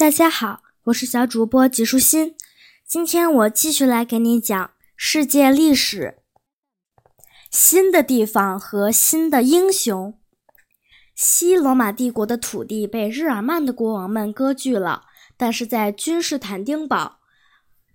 [0.00, 2.34] 大家好，我是小主播吉舒心。
[2.86, 6.20] 今天我继续来给你讲世界历史。
[7.50, 10.18] 新的地方和新的英雄。
[11.14, 15.02] 西罗马帝国的土地被日耳曼的国王们割据了，
[15.36, 17.18] 但是在君士坦丁堡，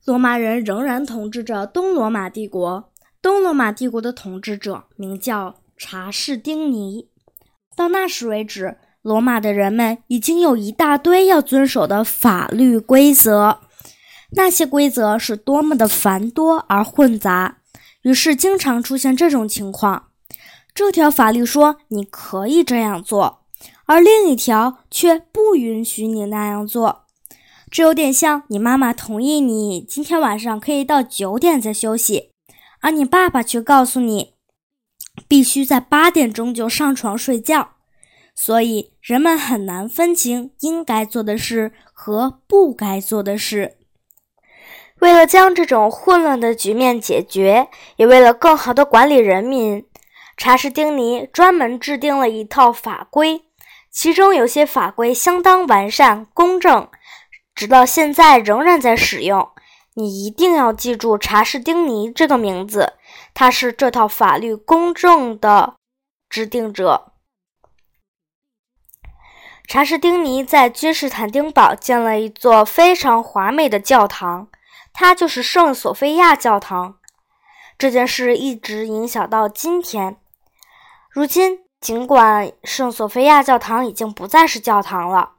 [0.05, 2.93] 罗马人仍然统治着东罗马帝国。
[3.19, 7.09] 东罗马帝国的统治者名叫查士丁尼。
[7.75, 8.77] 到那时为止。
[9.05, 13.59] 罗马的人们已经有一大堆要遵守的法律规则，
[14.32, 17.57] 那些规则是多么的繁多而混杂，
[18.01, 20.07] 于是经常出现这种情况：
[20.73, 23.41] 这条法律说你可以这样做，
[23.86, 27.04] 而另一条却不允许你那样做。
[27.69, 32.31] 这有点像你妈妈同意你今天晚上可以到九点再休息，
[32.81, 34.33] 而你爸爸却告诉你
[35.27, 37.75] 必须在八点钟就上床睡觉。
[38.36, 43.78] 所以人们很难分清应该做的事和不该做的事。
[45.00, 49.86] 为了将这种混乱的局面解决，也为了更好地管理人民，
[50.38, 53.44] 查士丁尼专门制定了一套法规，
[53.92, 56.89] 其中有些法规相当完善、公正，
[57.53, 59.49] 直到现在仍然在使用。
[59.95, 62.94] 你一定要记住查士丁尼这个名字，
[63.33, 65.75] 他是这套法律公正的
[66.30, 67.14] 制定者。
[69.67, 74.47] 查士丁尼在君士坦丁堡建了一座非常华美的教堂，
[74.94, 76.97] 它就是圣索菲亚教堂。
[77.77, 80.17] 这件事一直影响到今天。
[81.09, 85.31] 如今，尽管圣索菲亚教堂已经不再是教堂了，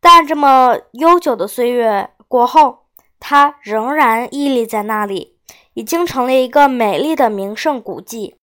[0.00, 2.86] 但这么悠久的岁月过后，
[3.20, 5.36] 它仍然屹立在那里，
[5.74, 8.36] 已经成了一个美丽的名胜古迹。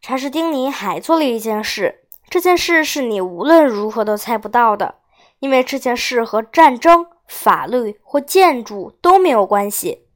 [0.00, 2.03] 查士丁尼还做了一件事。
[2.34, 4.96] 这件事是你无论如何都猜不到的，
[5.38, 10.08] 因为这件事和战争、法律或建筑都没有关系。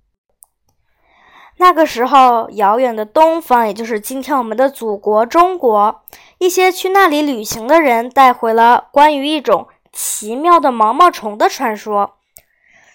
[1.59, 6.03] 那个时候，遥远的东方，也就是今天我们的祖国中国，
[6.39, 12.17] 一些去那里旅行的人带回了关于一种奇妙的毛毛虫的传说。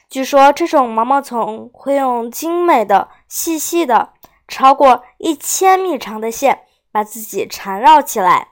[0.10, 4.10] 据说，这种毛毛虫会用精美的、细细的、
[4.50, 8.50] 超过一千米长的线把自己缠绕起来。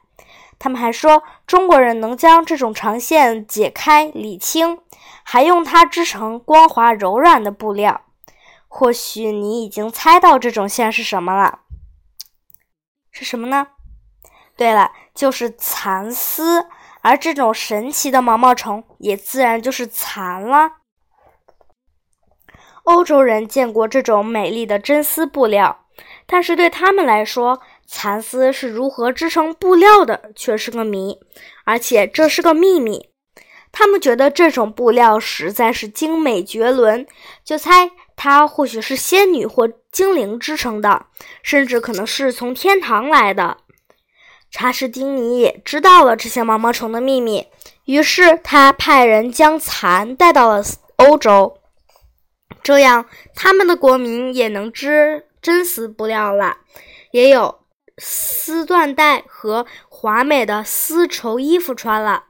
[0.61, 4.77] 他们还说，中国人能将这种长线解开理清，
[5.23, 8.01] 还用它织成光滑柔软的布料。
[8.67, 11.61] 或许你已经猜到这种线是什么了？
[13.09, 13.69] 是什么呢？
[14.55, 16.67] 对了，就是蚕丝。
[17.01, 20.73] 而这种神奇的毛毛虫也自然就是蚕了。
[22.83, 25.85] 欧洲人见过这种美丽的真丝布料，
[26.27, 27.59] 但是对他们来说，
[27.93, 31.19] 蚕丝是如何织成布料的，却是个谜，
[31.65, 33.09] 而且这是个秘密。
[33.73, 37.05] 他们觉得这种布料实在是精美绝伦，
[37.43, 41.07] 就猜它或许是仙女或精灵织成的，
[41.43, 43.57] 甚至可能是从天堂来的。
[44.49, 47.45] 查士丁尼也知道了这些毛毛虫的秘密，
[47.83, 50.63] 于是他派人将蚕带到了
[50.95, 51.57] 欧洲，
[52.63, 56.55] 这样他们的国民也能织真丝布料了，
[57.11, 57.60] 也有。
[57.97, 62.25] 丝缎带和华美的丝绸衣服穿了，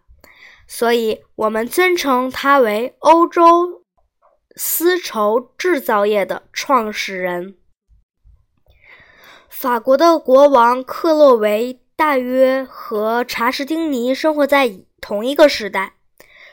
[0.68, 3.84] 所以我们尊称他为欧洲
[4.56, 7.56] 丝绸制造业的创始人。
[9.50, 15.94] 法国的国王克洛维大约和查士丁尼生活在同一个时代。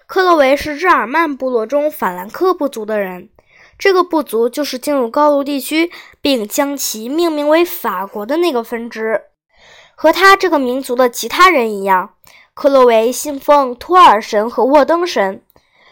[0.07, 3.31] 克洛维是日耳曼部落中法兰克部族的人。
[3.78, 5.91] 这个部族就是进入高卢地区，
[6.21, 9.22] 并将其命名为法国的那个分支。
[9.94, 12.15] 和他这个民族的其他人一样，
[12.55, 15.43] 克洛维信奉托尔神和沃登神。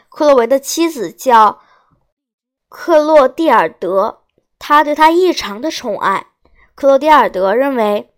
[0.08, 1.60] 克洛维的妻子叫
[2.69, 4.22] 克洛蒂尔德，
[4.58, 6.26] 他对他异常的宠爱。
[6.75, 8.10] 克洛蒂尔德认为，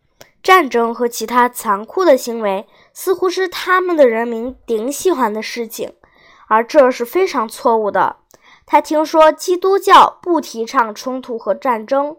[0.42, 5.92] 战争和其他残酷的行为似乎是他们的人民顶喜欢的事情，
[6.46, 8.17] 而这是非常错误的。
[8.70, 12.18] 他听说基督教不提倡冲突和战争，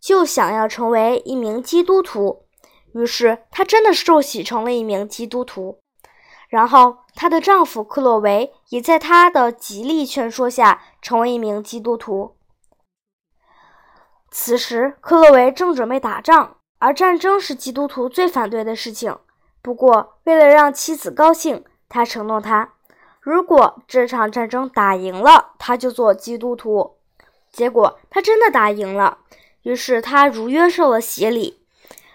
[0.00, 2.46] 就想要成为一名基督徒。
[2.94, 5.78] 于是他真的受洗成了一名基督徒。
[6.48, 12.36] 然后她的丈夫克洛维也在她的极力劝说下成为一名基督徒。
[14.32, 19.16] 此时克洛维正准备打仗，而战争是基督徒最反对的事情。
[19.62, 22.73] 不过为了让妻子高兴，他承诺她。
[23.24, 26.98] 如果这场战争打赢了，他就做基督徒。
[27.50, 29.16] 结果他真的打赢了，
[29.62, 31.64] 于是他如约受了洗礼，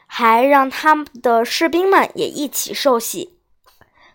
[0.06, 3.40] 还让他的士兵们也一起受洗。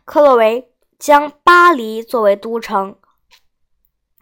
[0.04, 2.94] 克洛维将巴黎作为都城，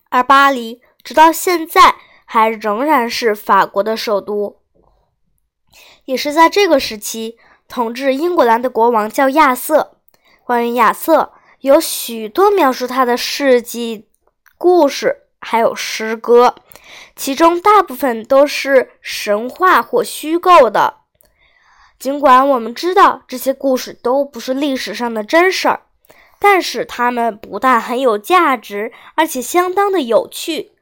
[0.09, 4.63] 而巴黎直到现在还仍然是法国的首都。
[6.07, 7.37] 也是在这个时期，
[7.69, 9.99] 统治英格兰的国王叫亚瑟。
[10.43, 14.09] 关于亚瑟，有许多描述他的事迹、
[14.59, 16.57] 故事，还有诗歌，
[17.15, 20.99] 其中大部分都是神话或虚构的。
[22.01, 25.83] 尽管我们知道这些故事都不是历史上的真事儿，
[26.41, 30.73] 但是它们不但很有价值，而且相当的有趣。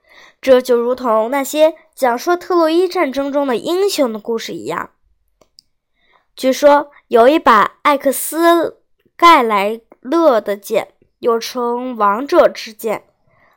[0.40, 4.92] 这就如同那些讲述特洛伊战争中的英雄的故事一样。
[6.34, 8.78] 据说有一把艾克斯
[9.14, 10.88] 盖莱乐的剑，
[11.18, 13.04] 又称王者之剑。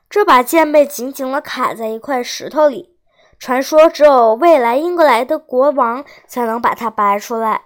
[0.10, 2.95] 这把剑被紧紧地卡在一块石头里。
[3.40, 7.63] 传说只有未来英格兰的国王才能把它拔出来。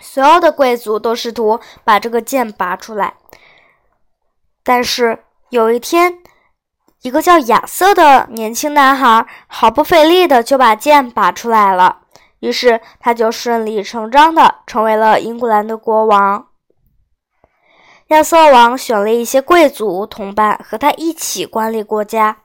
[0.00, 3.14] 所有的贵族都试图把这个剑拔出来，
[4.62, 6.18] 但是有一天，
[7.02, 12.02] 一个叫亚瑟的年轻男孩毫不费力的就把剑拔出来了。
[12.40, 16.48] 于是他就顺理成章的成为了英格兰的国王。
[18.12, 22.38] 亚瑟王选了一些贵族同伴和他一起管理国家，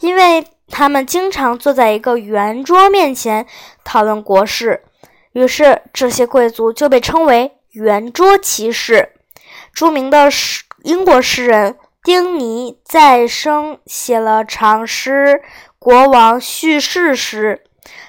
[0.00, 0.44] 因为。
[0.72, 3.44] 他们经常坐在一个圆桌面前
[3.82, 4.84] 讨论国事，
[5.32, 9.08] 于是这些贵族就被称为“圆桌骑士”。
[9.74, 15.42] 著名的诗英国诗人丁尼再生写了长诗
[15.80, 17.60] 《国王叙事诗》，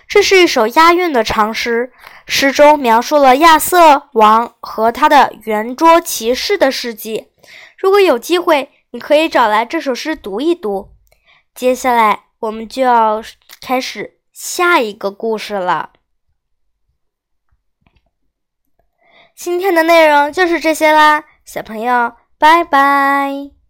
[0.07, 1.91] 这是一首押韵的长诗。
[2.25, 7.27] 诗中描述了亚瑟王和他的圆桌骑士的事迹。
[7.77, 10.93] 如果有机会，你可以找来这首诗读一读。
[11.53, 12.25] 接下来。
[12.41, 13.21] 我们就要
[13.61, 15.91] 开始下一个故事了。
[19.35, 23.60] 今天的内容就是这些啦，小朋友，拜拜。